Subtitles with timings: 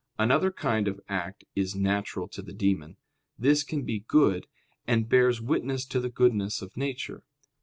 [0.17, 2.97] Another kind of act is natural to the demon;
[3.37, 4.47] this can be good
[4.87, 7.23] and bears witness to the goodness of nature.